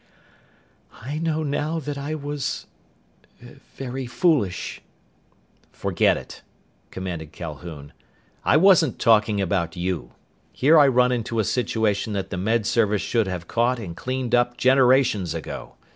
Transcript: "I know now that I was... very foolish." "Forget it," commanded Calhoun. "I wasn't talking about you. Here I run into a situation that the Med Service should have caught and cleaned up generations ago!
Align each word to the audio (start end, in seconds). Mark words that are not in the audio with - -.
"I 1.03 1.19
know 1.19 1.43
now 1.43 1.77
that 1.77 1.95
I 1.95 2.15
was... 2.15 2.65
very 3.39 4.07
foolish." 4.07 4.81
"Forget 5.71 6.17
it," 6.17 6.41
commanded 6.89 7.31
Calhoun. 7.31 7.93
"I 8.43 8.57
wasn't 8.57 8.97
talking 8.97 9.39
about 9.39 9.75
you. 9.75 10.13
Here 10.53 10.79
I 10.79 10.87
run 10.87 11.11
into 11.11 11.37
a 11.37 11.43
situation 11.43 12.13
that 12.13 12.31
the 12.31 12.37
Med 12.37 12.65
Service 12.65 13.03
should 13.03 13.27
have 13.27 13.47
caught 13.47 13.77
and 13.77 13.95
cleaned 13.95 14.33
up 14.33 14.57
generations 14.57 15.35
ago! 15.35 15.75